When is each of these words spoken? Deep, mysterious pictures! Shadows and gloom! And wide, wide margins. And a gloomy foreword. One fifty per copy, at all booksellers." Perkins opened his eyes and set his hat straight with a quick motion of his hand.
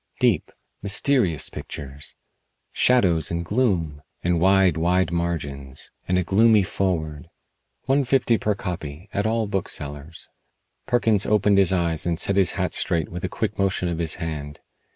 Deep, 0.19 0.51
mysterious 0.81 1.47
pictures! 1.51 2.15
Shadows 2.71 3.29
and 3.29 3.45
gloom! 3.45 4.01
And 4.23 4.39
wide, 4.39 4.75
wide 4.75 5.11
margins. 5.11 5.91
And 6.07 6.17
a 6.17 6.23
gloomy 6.23 6.63
foreword. 6.63 7.29
One 7.85 8.03
fifty 8.03 8.39
per 8.39 8.55
copy, 8.55 9.09
at 9.13 9.27
all 9.27 9.45
booksellers." 9.45 10.27
Perkins 10.87 11.27
opened 11.27 11.59
his 11.59 11.71
eyes 11.71 12.07
and 12.07 12.19
set 12.19 12.35
his 12.35 12.53
hat 12.53 12.73
straight 12.73 13.09
with 13.09 13.23
a 13.23 13.29
quick 13.29 13.59
motion 13.59 13.87
of 13.89 13.99
his 13.99 14.15
hand. 14.15 14.61